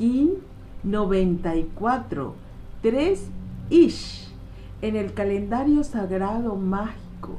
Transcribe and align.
Kin 0.00 0.38
94, 0.82 2.34
3 2.80 3.30
Ish, 3.68 4.32
en 4.80 4.96
el 4.96 5.12
calendario 5.12 5.84
sagrado 5.84 6.56
mágico 6.56 7.36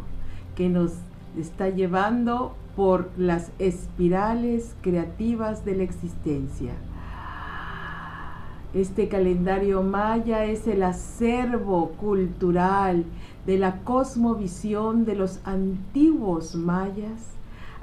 que 0.55 0.69
nos 0.69 0.91
está 1.35 1.69
llevando 1.69 2.53
por 2.75 3.09
las 3.17 3.49
espirales 3.57 4.75
creativas 4.83 5.65
de 5.65 5.75
la 5.75 5.81
existencia. 5.81 6.73
Este 8.75 9.07
calendario 9.07 9.81
maya 9.81 10.45
es 10.45 10.67
el 10.67 10.83
acervo 10.83 11.93
cultural 11.93 13.05
de 13.47 13.57
la 13.57 13.79
cosmovisión 13.79 15.03
de 15.03 15.15
los 15.15 15.39
antiguos 15.45 16.53
mayas, 16.53 17.31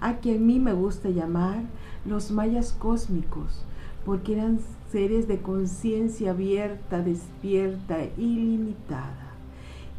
a 0.00 0.18
quien 0.18 0.36
a 0.36 0.46
mí 0.46 0.60
me 0.60 0.72
gusta 0.72 1.08
llamar 1.08 1.62
los 2.04 2.30
mayas 2.30 2.70
cósmicos, 2.78 3.64
porque 4.04 4.34
eran 4.34 4.58
seres 4.90 5.28
de 5.28 5.38
conciencia 5.38 6.30
abierta, 6.30 7.02
despierta, 7.02 7.98
ilimitada, 8.16 9.32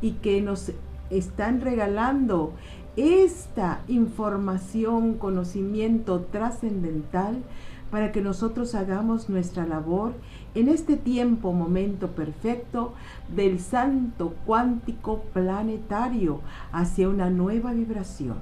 y 0.01 0.13
que 0.13 0.41
nos 0.41 0.71
están 1.09 1.61
regalando 1.61 2.53
esta 2.95 3.81
información, 3.87 5.13
conocimiento 5.15 6.21
trascendental 6.31 7.43
para 7.91 8.11
que 8.11 8.21
nosotros 8.21 8.75
hagamos 8.75 9.29
nuestra 9.29 9.65
labor 9.65 10.13
en 10.55 10.69
este 10.69 10.97
tiempo, 10.97 11.53
momento 11.53 12.09
perfecto 12.09 12.93
del 13.33 13.59
santo 13.59 14.35
cuántico 14.45 15.23
planetario 15.33 16.41
hacia 16.71 17.09
una 17.09 17.29
nueva 17.29 17.73
vibración. 17.73 18.37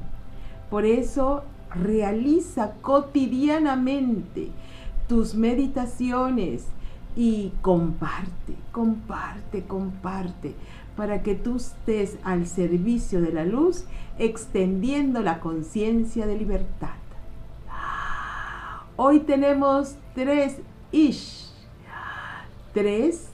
Por 0.69 0.85
eso 0.85 1.43
realiza 1.73 2.73
cotidianamente 2.81 4.49
tus 5.07 5.35
meditaciones 5.35 6.65
y 7.15 7.51
comparte, 7.61 8.55
comparte, 8.71 9.63
comparte, 9.63 10.55
para 10.95 11.23
que 11.23 11.35
tú 11.35 11.57
estés 11.57 12.17
al 12.23 12.47
servicio 12.47 13.21
de 13.21 13.31
la 13.31 13.45
luz, 13.45 13.85
extendiendo 14.19 15.21
la 15.21 15.39
conciencia 15.39 16.27
de 16.27 16.37
libertad. 16.37 16.95
Hoy 18.95 19.19
tenemos 19.19 19.95
tres 20.15 20.57
ish. 20.91 21.45
Tres, 22.73 23.29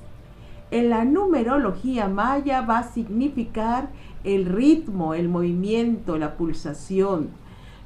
en 0.72 0.90
la 0.90 1.06
numerología 1.06 2.08
maya 2.08 2.62
va 2.62 2.80
a 2.80 2.92
significar 2.92 3.90
el 4.24 4.46
ritmo, 4.46 5.14
el 5.14 5.28
movimiento, 5.28 6.18
la 6.18 6.36
pulsación, 6.36 7.30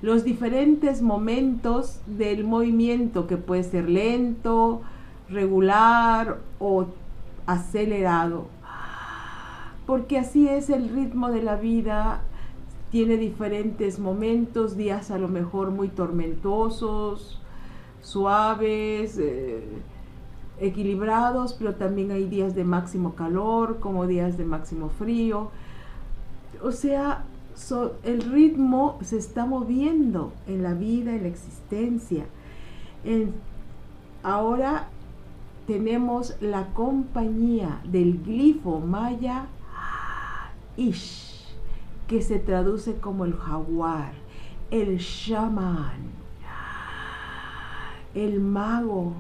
los 0.01 0.23
diferentes 0.23 1.01
momentos 1.01 2.01
del 2.05 2.43
movimiento 2.43 3.27
que 3.27 3.37
puede 3.37 3.63
ser 3.63 3.89
lento, 3.89 4.81
regular 5.29 6.37
o 6.59 6.85
acelerado. 7.45 8.47
Porque 9.85 10.19
así 10.19 10.47
es 10.47 10.69
el 10.69 10.89
ritmo 10.89 11.29
de 11.29 11.41
la 11.41 11.55
vida, 11.55 12.21
tiene 12.91 13.17
diferentes 13.17 13.99
momentos, 13.99 14.77
días 14.77 15.11
a 15.11 15.17
lo 15.17 15.27
mejor 15.27 15.71
muy 15.71 15.87
tormentosos, 15.89 17.41
suaves, 18.01 19.17
eh, 19.17 19.63
equilibrados, 20.59 21.53
pero 21.53 21.75
también 21.75 22.11
hay 22.11 22.25
días 22.25 22.55
de 22.55 22.63
máximo 22.63 23.15
calor, 23.15 23.79
como 23.79 24.07
días 24.07 24.37
de 24.37 24.45
máximo 24.45 24.89
frío. 24.89 25.51
O 26.61 26.71
sea, 26.71 27.25
el 28.03 28.21
ritmo 28.21 28.99
se 29.01 29.17
está 29.17 29.45
moviendo 29.45 30.33
en 30.47 30.63
la 30.63 30.73
vida, 30.73 31.15
en 31.15 31.23
la 31.23 31.29
existencia. 31.29 32.25
ahora 34.23 34.89
tenemos 35.65 36.35
la 36.41 36.73
compañía 36.73 37.81
del 37.83 38.23
glifo 38.23 38.79
maya 38.79 39.47
Ish, 40.77 41.45
que 42.07 42.21
se 42.21 42.39
traduce 42.39 42.95
como 42.95 43.25
el 43.25 43.33
jaguar, 43.33 44.13
el 44.69 44.97
shaman 44.97 46.17
el 48.17 48.39
mago 48.39 49.13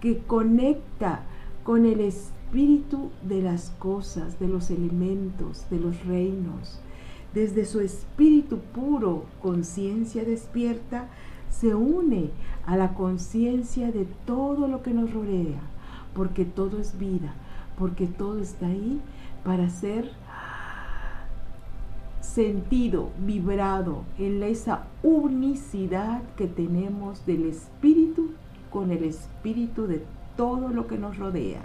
que 0.00 0.18
conecta 0.18 1.22
con 1.64 1.86
el 1.86 2.00
espíritu 2.00 3.10
de 3.22 3.42
las 3.42 3.70
cosas, 3.78 4.38
de 4.38 4.48
los 4.48 4.70
elementos, 4.70 5.68
de 5.70 5.80
los 5.80 6.04
reinos. 6.06 6.80
Desde 7.38 7.66
su 7.66 7.78
espíritu 7.78 8.58
puro, 8.58 9.26
conciencia 9.40 10.24
despierta, 10.24 11.06
se 11.48 11.72
une 11.72 12.32
a 12.66 12.76
la 12.76 12.94
conciencia 12.94 13.92
de 13.92 14.08
todo 14.26 14.66
lo 14.66 14.82
que 14.82 14.92
nos 14.92 15.14
rodea, 15.14 15.60
porque 16.14 16.44
todo 16.44 16.80
es 16.80 16.98
vida, 16.98 17.34
porque 17.78 18.08
todo 18.08 18.40
está 18.40 18.66
ahí 18.66 19.00
para 19.44 19.70
ser 19.70 20.10
sentido, 22.20 23.10
vibrado 23.20 24.02
en 24.18 24.42
esa 24.42 24.88
unicidad 25.04 26.22
que 26.36 26.48
tenemos 26.48 27.24
del 27.24 27.46
espíritu 27.46 28.32
con 28.68 28.90
el 28.90 29.04
espíritu 29.04 29.86
de 29.86 30.04
todo 30.36 30.70
lo 30.70 30.88
que 30.88 30.98
nos 30.98 31.16
rodea. 31.18 31.62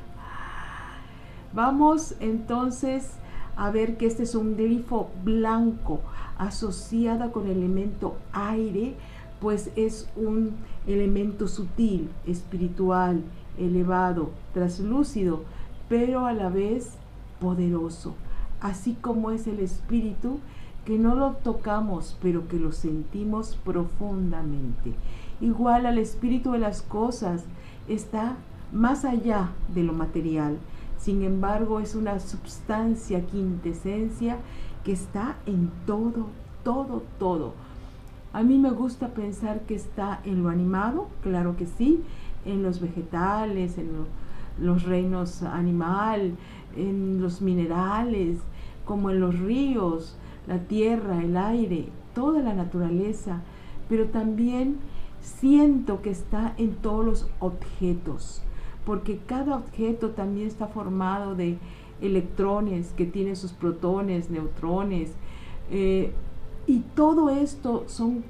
Vamos 1.52 2.14
entonces 2.20 3.18
a 3.56 3.72
ver 3.72 3.98
que 3.98 4.06
este 4.06 4.24
es 4.24 4.36
un 4.36 4.56
glifo 4.56 5.10
blanco 5.24 6.02
asociado 6.38 7.32
con 7.32 7.46
el 7.46 7.58
elemento 7.58 8.18
aire, 8.32 8.96
pues 9.40 9.72
es 9.76 10.10
un 10.16 10.52
elemento 10.88 11.48
sutil, 11.48 12.10
espiritual, 12.26 13.22
elevado, 13.58 14.32
traslúcido, 14.54 15.44
pero 15.90 16.26
a 16.26 16.34
la 16.34 16.50
vez 16.50 16.94
poderoso 17.40 18.16
así 18.64 18.96
como 19.00 19.30
es 19.30 19.46
el 19.46 19.60
espíritu, 19.60 20.40
que 20.86 20.98
no 20.98 21.16
lo 21.16 21.34
tocamos, 21.34 22.18
pero 22.22 22.48
que 22.48 22.58
lo 22.58 22.72
sentimos 22.72 23.58
profundamente. 23.64 24.94
Igual 25.42 25.86
al 25.86 25.98
espíritu 25.98 26.54
de 26.54 26.60
las 26.60 26.82
cosas 26.82 27.44
está 27.88 28.38
más 28.72 29.06
allá 29.06 29.52
de 29.74 29.84
lo 29.84 29.94
material. 29.94 30.58
Sin 31.04 31.22
embargo, 31.24 31.82
es 31.82 31.96
una 31.96 32.18
substancia, 32.22 33.26
quintesencia, 33.26 34.38
que 34.86 34.94
está 34.94 35.36
en 35.46 35.70
todo, 35.86 36.28
todo, 36.64 37.04
todo. 37.20 37.56
A 38.32 38.42
mí 38.42 38.58
me 38.58 38.72
gusta 38.72 39.10
pensar 39.10 39.60
que 39.64 39.76
está 39.76 40.22
en 40.24 40.44
lo 40.44 40.50
animado, 40.50 41.10
claro 41.22 41.58
que 41.58 41.66
sí, 41.66 42.02
en 42.46 42.64
los 42.64 42.80
vegetales, 42.80 43.78
en 43.78 43.90
los 44.58 44.84
reinos 44.84 45.44
animal, 45.44 46.38
en 46.78 47.22
los 47.22 47.42
minerales, 47.42 48.40
como 48.86 49.10
en 49.10 49.20
los 49.20 49.38
ríos, 49.38 50.16
la 50.48 50.60
tierra, 50.60 51.22
el 51.22 51.36
aire, 51.36 51.90
toda 52.16 52.42
la 52.42 52.54
naturaleza, 52.54 53.42
pero 53.90 54.06
también 54.06 54.78
siento 55.20 56.02
que 56.02 56.12
está 56.12 56.54
en 56.58 56.76
todos 56.76 57.06
los 57.06 57.28
objetos, 57.42 58.42
porque 58.86 59.20
cada 59.26 59.56
objeto 59.56 60.10
también 60.12 60.48
está 60.48 60.68
formado 60.68 61.36
de 61.36 61.58
electrones 62.02 62.94
que 62.98 63.06
tienen 63.06 63.36
sus 63.36 63.54
protones, 63.54 64.30
neutrones, 64.30 65.14
eh, 65.72 66.12
y 66.68 66.80
todo 66.96 67.30
esto 67.30 67.86
son 67.88 68.24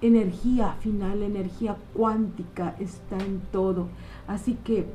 energía 0.00 0.74
final, 0.80 1.22
energía 1.22 1.76
cuántica 1.94 2.76
está 2.78 3.18
en 3.18 3.40
todo. 3.52 3.88
Así 4.26 4.54
que 4.64 4.86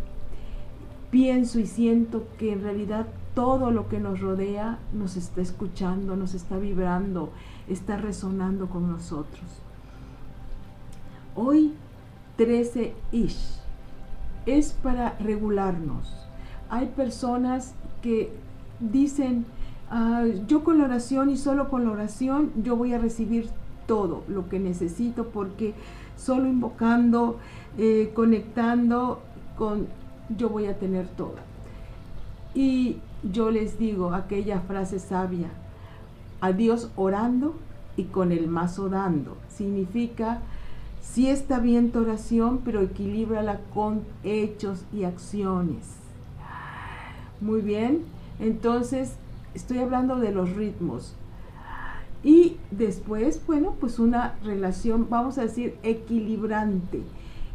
pienso 1.12 1.60
y 1.60 1.68
siento 1.68 2.28
que 2.38 2.54
en 2.54 2.63
realidad 2.63 3.07
todo 3.36 3.72
lo 3.72 3.89
que 3.89 4.00
nos 4.00 4.19
rodea 4.19 4.80
nos 4.94 5.18
está 5.18 5.42
escuchando, 5.42 6.16
nos 6.16 6.34
está 6.34 6.57
vibrando, 6.57 7.31
está 7.68 7.98
resonando 7.98 8.69
con 8.69 8.89
nosotros. 8.89 9.44
Hoy 11.36 11.74
13 12.38 12.94
ish 13.12 13.62
es 14.45 14.74
para 14.74 15.18
regularnos. 15.19 16.28
Hay 16.69 16.88
personas 16.88 17.74
que 18.01 18.31
dicen, 18.80 19.45
ah, 19.90 20.25
yo 20.48 20.63
con 20.63 20.80
la 20.80 20.86
oración 20.86 21.30
y 21.30 21.38
solo 21.38 21.69
con 21.69 21.86
la 21.86 21.92
oración 21.92 22.51
yo 22.63 22.75
voy 22.75 22.94
a 22.94 22.98
recibir 22.98 23.50
todo 23.88 24.24
lo 24.28 24.50
que 24.50 24.60
necesito 24.60 25.28
porque 25.28 25.74
solo 26.18 26.48
invocando, 26.48 27.38
eh, 27.78 28.12
conectando 28.13 29.22
con, 29.57 29.88
yo 30.38 30.50
voy 30.50 30.68
a 30.68 30.78
tener 30.78 31.07
todo. 31.07 31.36
Y 32.54 32.98
yo 33.24 33.51
les 33.51 33.80
digo 33.80 34.13
aquella 34.13 34.60
frase 34.62 35.00
sabia, 35.00 35.50
a 36.42 36.51
Dios 36.51 36.92
orando 36.96 37.56
y 37.96 38.06
con 38.06 38.31
el 38.31 38.48
mazo 38.48 38.89
dando. 38.89 39.38
Significa, 39.50 40.42
sí 41.04 41.30
está 41.30 41.60
bien 41.60 41.92
tu 41.92 42.00
oración, 42.00 42.62
pero 42.66 42.82
equilíbrala 42.82 43.60
con 43.74 44.02
hechos 44.24 44.86
y 44.92 45.04
acciones. 45.04 45.86
Muy 47.42 47.62
bien, 47.62 48.04
entonces 48.40 49.14
estoy 49.54 49.80
hablando 49.80 50.16
de 50.16 50.32
los 50.32 50.56
ritmos. 50.56 51.14
Y 52.24 52.56
después, 52.72 53.46
bueno, 53.46 53.76
pues 53.80 54.00
una 54.00 54.36
relación, 54.44 55.08
vamos 55.10 55.38
a 55.38 55.42
decir, 55.42 55.76
equilibrante 55.84 57.02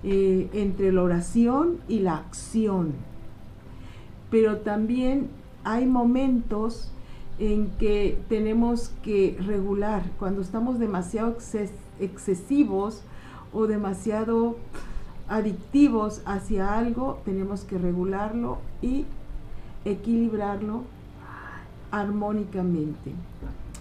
eh, 0.04 0.50
entre 0.52 0.92
la 0.92 1.02
oración 1.02 1.78
y 1.88 2.00
la 2.00 2.18
acción. 2.18 2.92
Pero 4.30 4.58
también 4.58 5.30
hay 5.64 5.86
momentos 5.86 6.92
en 7.38 7.70
que 7.78 8.18
tenemos 8.28 8.90
que 9.02 9.38
regular, 9.40 10.02
cuando 10.18 10.42
estamos 10.42 10.78
demasiado 10.78 11.38
excesivos 11.98 13.02
o 13.52 13.66
demasiado 13.66 14.56
adictivos 15.28 16.22
hacia 16.24 16.78
algo, 16.78 17.20
tenemos 17.24 17.64
que 17.64 17.78
regularlo 17.78 18.58
y 18.82 19.04
equilibrarlo 19.84 20.82
armónicamente. 21.90 23.12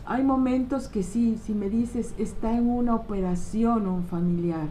Hay 0.06 0.24
momentos 0.24 0.88
que 0.88 1.04
sí, 1.04 1.38
si 1.44 1.54
me 1.54 1.70
dices, 1.70 2.14
está 2.18 2.56
en 2.56 2.70
una 2.70 2.96
operación 2.96 3.88
un 3.88 4.06
familiar, 4.06 4.68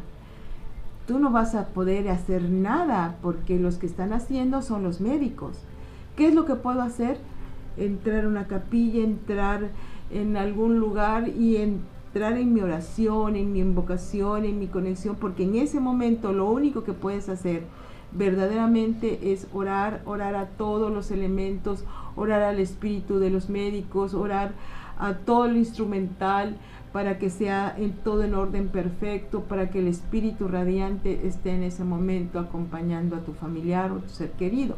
tú 1.07 1.19
no 1.19 1.31
vas 1.31 1.55
a 1.55 1.69
poder 1.69 2.09
hacer 2.09 2.51
nada 2.51 3.17
porque 3.23 3.59
los 3.59 3.77
que 3.77 3.87
están 3.87 4.13
haciendo 4.13 4.63
son 4.63 4.83
los 4.83 5.01
médicos. 5.01 5.59
¿Qué 6.17 6.29
es 6.29 6.35
lo 6.35 6.47
que 6.47 6.55
puedo 6.55 6.83
hacer? 6.83 7.19
Entrar 7.77 8.25
a 8.25 8.29
una 8.29 8.47
capilla, 8.47 9.05
entrar 9.05 9.71
en 10.11 10.37
algún 10.37 10.79
lugar 10.79 11.29
y 11.29 11.57
entrar 12.17 12.39
en 12.39 12.55
mi 12.55 12.63
oración, 12.63 13.37
en 13.37 13.53
mi 13.53 13.59
invocación, 13.59 14.47
en 14.47 14.59
mi 14.59 14.69
conexión, 14.69 15.17
porque 15.17 15.43
en 15.43 15.57
ese 15.57 15.81
momento 15.81 16.33
lo 16.33 16.49
único 16.49 16.83
que 16.83 16.95
puedes 16.95 17.29
hacer 17.29 17.65
verdaderamente 18.11 19.33
es 19.35 19.47
orar, 19.53 20.01
orar 20.07 20.35
a 20.35 20.47
todos 20.47 20.91
los 20.91 21.11
elementos, 21.11 21.85
orar 22.17 22.41
al 22.41 22.59
espíritu 22.59 23.19
de 23.19 23.29
los 23.29 23.51
médicos, 23.51 24.15
orar 24.15 24.53
a 24.99 25.13
todo 25.13 25.45
el 25.45 25.59
instrumental 25.59 26.57
para 26.91 27.19
que 27.19 27.29
sea 27.29 27.77
todo 28.03 28.23
en 28.23 28.35
orden 28.35 28.69
perfecto, 28.69 29.43
para 29.43 29.69
que 29.69 29.81
el 29.81 29.87
espíritu 29.87 30.49
radiante 30.49 31.27
esté 31.27 31.51
en 31.51 31.65
ese 31.65 31.85
momento 31.85 32.39
acompañando 32.39 33.17
a 33.17 33.21
tu 33.21 33.35
familiar 33.35 33.93
o 33.93 33.97
tu 33.97 34.09
ser 34.09 34.31
querido. 34.31 34.77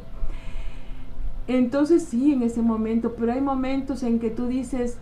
Entonces 1.46 2.02
sí, 2.02 2.32
en 2.32 2.42
ese 2.42 2.62
momento, 2.62 3.14
pero 3.16 3.32
hay 3.32 3.40
momentos 3.40 4.02
en 4.02 4.18
que 4.18 4.30
tú 4.30 4.48
dices, 4.48 4.98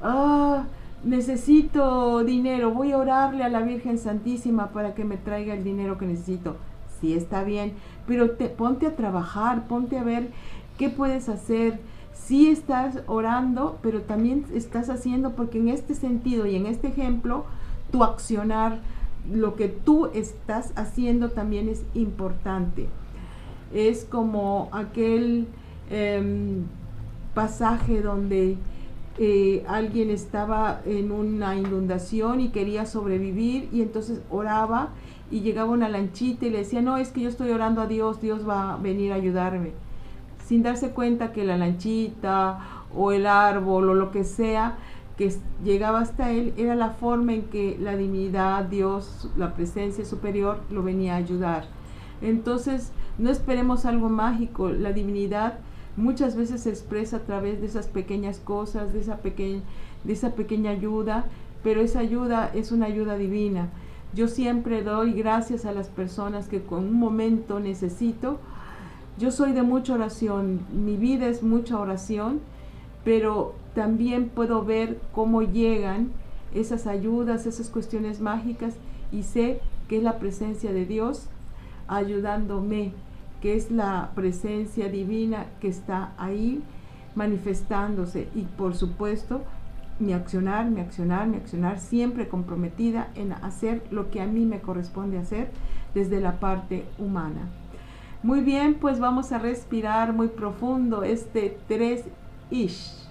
ah, 0.00 0.64
necesito 1.06 2.24
dinero, 2.24 2.72
voy 2.72 2.92
a 2.92 2.98
orarle 2.98 3.44
a 3.44 3.48
la 3.48 3.60
Virgen 3.62 3.96
Santísima 3.96 4.70
para 4.72 4.94
que 4.94 5.04
me 5.04 5.16
traiga 5.16 5.54
el 5.54 5.64
dinero 5.64 5.98
que 5.98 6.06
necesito. 6.06 6.56
Sí, 7.00 7.14
está 7.14 7.44
bien, 7.44 7.74
pero 8.06 8.32
te, 8.32 8.48
ponte 8.48 8.86
a 8.86 8.96
trabajar, 8.96 9.68
ponte 9.68 9.98
a 9.98 10.02
ver 10.02 10.30
qué 10.78 10.90
puedes 10.90 11.28
hacer. 11.28 11.78
Sí 12.12 12.48
estás 12.48 13.00
orando, 13.06 13.78
pero 13.82 14.02
también 14.02 14.46
estás 14.52 14.90
haciendo, 14.90 15.32
porque 15.32 15.58
en 15.58 15.68
este 15.68 15.94
sentido 15.94 16.46
y 16.46 16.56
en 16.56 16.66
este 16.66 16.88
ejemplo, 16.88 17.44
tu 17.92 18.02
accionar, 18.02 18.80
lo 19.30 19.54
que 19.54 19.68
tú 19.68 20.06
estás 20.14 20.72
haciendo 20.76 21.30
también 21.30 21.68
es 21.68 21.84
importante. 21.94 22.88
Es 23.72 24.04
como 24.04 24.68
aquel 24.72 25.46
em, 25.90 26.64
pasaje 27.34 28.00
donde 28.00 28.56
eh, 29.18 29.64
alguien 29.66 30.10
estaba 30.10 30.82
en 30.84 31.10
una 31.10 31.56
inundación 31.56 32.40
y 32.40 32.50
quería 32.50 32.84
sobrevivir 32.84 33.68
y 33.72 33.80
entonces 33.80 34.20
oraba 34.30 34.90
y 35.30 35.40
llegaba 35.40 35.70
una 35.70 35.88
lanchita 35.88 36.46
y 36.46 36.50
le 36.50 36.58
decía, 36.58 36.82
no, 36.82 36.98
es 36.98 37.10
que 37.10 37.22
yo 37.22 37.28
estoy 37.28 37.50
orando 37.50 37.80
a 37.80 37.86
Dios, 37.86 38.20
Dios 38.20 38.46
va 38.48 38.74
a 38.74 38.76
venir 38.76 39.12
a 39.12 39.16
ayudarme. 39.16 39.72
Sin 40.44 40.62
darse 40.62 40.90
cuenta 40.90 41.32
que 41.32 41.44
la 41.44 41.56
lanchita 41.56 42.58
o 42.94 43.10
el 43.10 43.26
árbol 43.26 43.88
o 43.88 43.94
lo 43.94 44.10
que 44.10 44.22
sea 44.22 44.76
que 45.16 45.34
llegaba 45.64 46.00
hasta 46.00 46.30
él 46.30 46.52
era 46.58 46.74
la 46.74 46.90
forma 46.90 47.32
en 47.32 47.44
que 47.44 47.78
la 47.80 47.96
divinidad, 47.96 48.64
Dios, 48.64 49.30
la 49.36 49.54
presencia 49.54 50.04
superior 50.04 50.60
lo 50.70 50.82
venía 50.82 51.14
a 51.14 51.16
ayudar. 51.16 51.64
Entonces, 52.20 52.92
no 53.18 53.30
esperemos 53.30 53.86
algo 53.86 54.10
mágico, 54.10 54.68
la 54.68 54.92
divinidad 54.92 55.58
muchas 55.96 56.36
veces 56.36 56.62
se 56.62 56.70
expresa 56.70 57.18
a 57.18 57.20
través 57.20 57.60
de 57.60 57.66
esas 57.66 57.86
pequeñas 57.86 58.38
cosas, 58.38 58.92
de 58.92 59.00
esa, 59.00 59.18
pequeña, 59.18 59.62
de 60.04 60.12
esa 60.12 60.34
pequeña 60.34 60.70
ayuda, 60.70 61.24
pero 61.62 61.80
esa 61.80 62.00
ayuda 62.00 62.50
es 62.54 62.72
una 62.72 62.86
ayuda 62.86 63.16
divina. 63.16 63.68
Yo 64.14 64.28
siempre 64.28 64.82
doy 64.82 65.12
gracias 65.12 65.64
a 65.64 65.72
las 65.72 65.88
personas 65.88 66.48
que 66.48 66.62
con 66.62 66.84
un 66.84 66.94
momento 66.94 67.60
necesito. 67.60 68.38
Yo 69.18 69.30
soy 69.30 69.52
de 69.52 69.62
mucha 69.62 69.94
oración, 69.94 70.60
mi 70.72 70.96
vida 70.96 71.26
es 71.26 71.42
mucha 71.42 71.78
oración, 71.78 72.40
pero 73.04 73.54
también 73.74 74.28
puedo 74.28 74.64
ver 74.64 75.00
cómo 75.12 75.42
llegan 75.42 76.10
esas 76.54 76.86
ayudas, 76.86 77.46
esas 77.46 77.68
cuestiones 77.68 78.20
mágicas 78.20 78.74
y 79.12 79.22
sé 79.22 79.60
que 79.88 79.98
es 79.98 80.02
la 80.02 80.18
presencia 80.18 80.72
de 80.72 80.86
Dios 80.86 81.28
ayudándome 81.88 82.92
que 83.46 83.54
es 83.54 83.70
la 83.70 84.10
presencia 84.16 84.88
divina 84.88 85.46
que 85.60 85.68
está 85.68 86.14
ahí 86.18 86.64
manifestándose 87.14 88.28
y 88.34 88.42
por 88.42 88.74
supuesto 88.74 89.44
mi 90.00 90.14
accionar, 90.14 90.68
mi 90.68 90.80
accionar, 90.80 91.28
mi 91.28 91.36
accionar, 91.36 91.78
siempre 91.78 92.26
comprometida 92.26 93.06
en 93.14 93.32
hacer 93.32 93.84
lo 93.92 94.10
que 94.10 94.20
a 94.20 94.26
mí 94.26 94.44
me 94.44 94.58
corresponde 94.58 95.18
hacer 95.18 95.52
desde 95.94 96.20
la 96.20 96.40
parte 96.40 96.86
humana. 96.98 97.42
Muy 98.24 98.40
bien, 98.40 98.80
pues 98.80 98.98
vamos 98.98 99.30
a 99.30 99.38
respirar 99.38 100.12
muy 100.12 100.26
profundo 100.26 101.04
este 101.04 101.56
3 101.68 102.02
ish. 102.50 103.08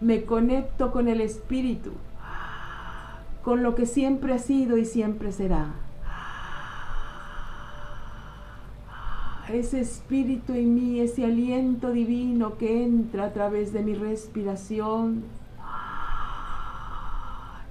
Me 0.00 0.22
conecto 0.22 0.92
con 0.92 1.08
el 1.08 1.20
espíritu, 1.20 1.90
con 3.42 3.64
lo 3.64 3.74
que 3.74 3.86
siempre 3.86 4.32
ha 4.32 4.38
sido 4.38 4.76
y 4.76 4.84
siempre 4.84 5.32
será 5.32 5.74
ese 9.52 9.80
espíritu 9.80 10.54
en 10.54 10.74
mí, 10.74 11.00
ese 11.00 11.24
aliento 11.24 11.90
divino 11.90 12.56
que 12.56 12.84
entra 12.84 13.26
a 13.26 13.32
través 13.32 13.72
de 13.72 13.82
mi 13.82 13.94
respiración 13.94 15.24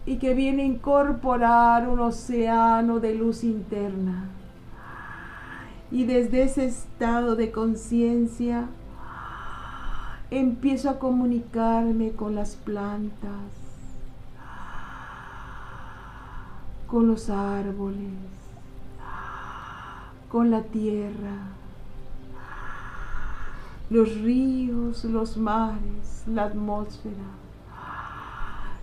y 0.06 0.18
que 0.18 0.34
viene 0.34 0.64
a 0.64 0.68
incorporar 0.68 1.88
un 1.88 2.00
océano 2.00 3.00
de 3.00 3.16
luz 3.16 3.44
interna. 3.44 4.30
Y 5.92 6.06
desde 6.06 6.44
ese 6.44 6.66
estado 6.66 7.36
de 7.36 7.52
conciencia 7.52 8.68
empiezo 10.30 10.90
a 10.90 11.00
comunicarme 11.00 12.12
con 12.12 12.36
las 12.36 12.56
plantas, 12.56 13.52
con 16.88 17.08
los 17.08 17.30
árboles, 17.30 18.10
con 20.30 20.52
la 20.52 20.64
tierra 20.64 21.63
los 23.94 24.16
ríos, 24.22 25.04
los 25.04 25.38
mares, 25.38 26.24
la 26.26 26.46
atmósfera, 26.46 27.30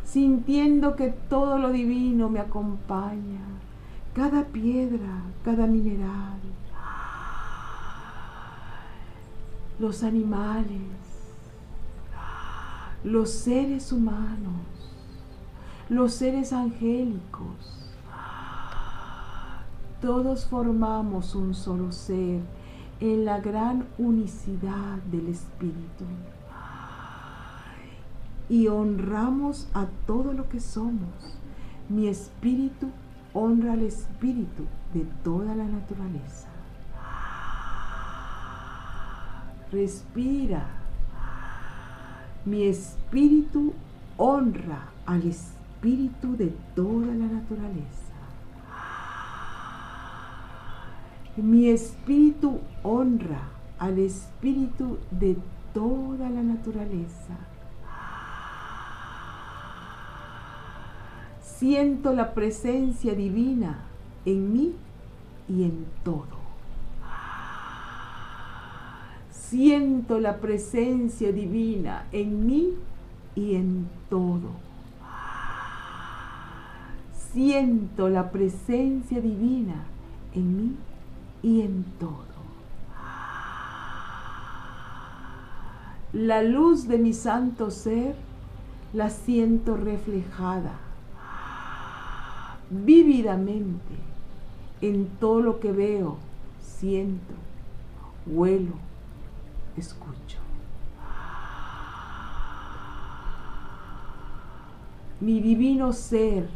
sintiendo 0.04 0.94
que 0.94 1.08
todo 1.08 1.58
lo 1.58 1.72
divino 1.72 2.28
me 2.28 2.38
acompaña, 2.38 3.40
cada 4.14 4.44
piedra, 4.44 5.24
cada 5.44 5.66
mineral, 5.66 6.38
los 9.80 10.04
animales, 10.04 10.80
los 13.02 13.30
seres 13.30 13.90
humanos, 13.90 14.62
los 15.88 16.14
seres 16.14 16.52
angélicos, 16.52 17.88
todos 20.00 20.46
formamos 20.46 21.34
un 21.34 21.52
solo 21.52 21.90
ser 21.90 22.59
en 23.00 23.24
la 23.24 23.40
gran 23.40 23.86
unicidad 23.98 24.98
del 25.10 25.28
Espíritu. 25.28 26.04
Y 28.48 28.68
honramos 28.68 29.68
a 29.74 29.86
todo 30.06 30.32
lo 30.32 30.48
que 30.48 30.60
somos. 30.60 31.38
Mi 31.88 32.08
espíritu 32.08 32.90
honra 33.32 33.72
al 33.72 33.82
espíritu 33.82 34.64
de 34.92 35.06
toda 35.24 35.54
la 35.54 35.64
naturaleza. 35.64 36.48
Respira. 39.72 40.66
Mi 42.44 42.64
espíritu 42.64 43.72
honra 44.16 44.90
al 45.06 45.22
espíritu 45.22 46.36
de 46.36 46.52
toda 46.74 47.06
la 47.06 47.26
naturaleza. 47.26 48.09
Mi 51.42 51.68
espíritu 51.68 52.60
honra 52.82 53.40
al 53.78 53.98
espíritu 53.98 54.98
de 55.10 55.36
toda 55.72 56.28
la 56.28 56.42
naturaleza. 56.42 57.36
Siento 61.42 62.12
la 62.14 62.34
presencia 62.34 63.14
divina 63.14 63.78
en 64.24 64.52
mí 64.52 64.74
y 65.48 65.64
en 65.64 65.86
todo. 66.04 66.40
Siento 69.30 70.20
la 70.20 70.38
presencia 70.38 71.32
divina 71.32 72.04
en 72.12 72.46
mí 72.46 72.74
y 73.34 73.54
en 73.56 73.88
todo. 74.08 74.70
siento 77.32 78.08
la 78.08 78.30
presencia 78.30 79.20
divina 79.20 79.84
en 80.34 80.56
mí 80.56 80.76
y 81.42 81.62
en 81.62 81.84
todo. 81.98 82.30
La 86.12 86.42
luz 86.42 86.88
de 86.88 86.98
mi 86.98 87.12
santo 87.12 87.70
ser 87.70 88.16
la 88.92 89.10
siento 89.10 89.76
reflejada 89.76 90.72
vívidamente 92.70 93.94
en 94.80 95.06
todo 95.18 95.40
lo 95.40 95.60
que 95.60 95.72
veo, 95.72 96.16
siento, 96.60 97.34
huelo, 98.26 98.72
escucho. 99.76 100.38
Mi 105.20 105.40
divino 105.40 105.92
ser 105.92 106.48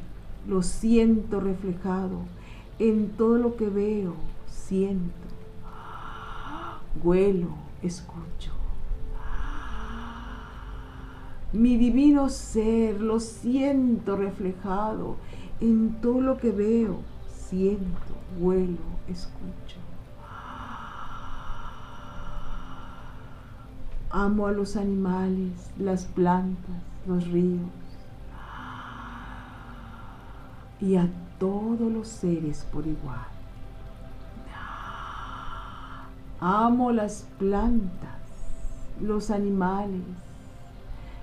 lo 0.48 0.62
siento 0.62 1.40
reflejado 1.40 2.20
en 2.78 3.10
todo 3.10 3.36
lo 3.36 3.56
que 3.56 3.68
veo, 3.68 4.14
siento, 4.66 5.28
huelo, 7.02 7.54
escucho. 7.82 8.52
Mi 11.52 11.76
divino 11.76 12.28
ser 12.30 13.00
lo 13.00 13.20
siento 13.20 14.16
reflejado 14.16 15.16
en 15.60 16.00
todo 16.00 16.20
lo 16.20 16.38
que 16.38 16.50
veo, 16.50 16.98
siento, 17.28 18.14
huelo, 18.40 18.78
escucho. 19.06 19.78
Amo 24.10 24.46
a 24.46 24.52
los 24.52 24.76
animales, 24.76 25.70
las 25.78 26.06
plantas, 26.06 26.82
los 27.06 27.26
ríos 27.28 27.68
y 30.80 30.96
a 30.96 31.08
todos 31.38 31.92
los 31.92 32.08
seres 32.08 32.66
por 32.70 32.86
igual. 32.86 33.33
Amo 36.46 36.92
las 36.92 37.26
plantas, 37.38 38.18
los 39.00 39.30
animales, 39.30 40.02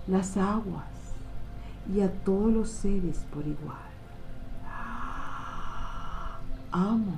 las 0.07 0.35
aguas 0.35 0.87
y 1.93 2.01
a 2.01 2.11
todos 2.11 2.51
los 2.51 2.69
seres 2.69 3.23
por 3.31 3.45
igual. 3.45 3.77
Amo 6.71 7.13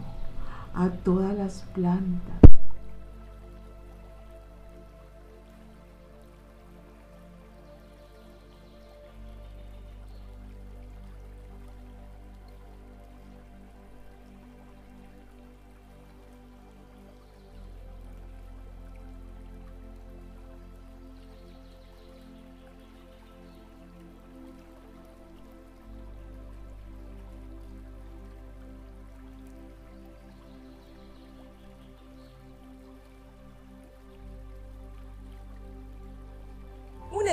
a 0.76 0.90
todas 0.90 1.34
las 1.34 1.62
plantas, 1.74 2.53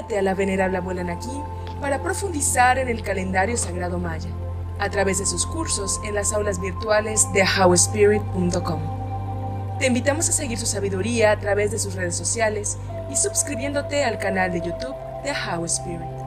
A 0.00 0.22
la 0.22 0.34
venerable 0.34 0.78
abuela 0.78 1.04
Naki 1.04 1.42
para 1.78 2.02
profundizar 2.02 2.78
en 2.78 2.88
el 2.88 3.02
calendario 3.02 3.56
sagrado 3.58 3.98
maya 3.98 4.30
a 4.78 4.88
través 4.88 5.18
de 5.18 5.26
sus 5.26 5.44
cursos 5.44 6.00
en 6.04 6.14
las 6.14 6.32
aulas 6.32 6.58
virtuales 6.58 7.30
de 7.34 7.44
howspirit.com. 7.44 8.80
Te 9.78 9.86
invitamos 9.86 10.26
a 10.30 10.32
seguir 10.32 10.58
su 10.58 10.64
sabiduría 10.64 11.32
a 11.32 11.38
través 11.38 11.70
de 11.70 11.78
sus 11.78 11.94
redes 11.94 12.16
sociales 12.16 12.78
y 13.10 13.16
suscribiéndote 13.16 14.02
al 14.02 14.18
canal 14.18 14.50
de 14.50 14.62
YouTube 14.62 14.96
de 15.22 15.32
How 15.32 15.66
Spirit. 15.66 16.19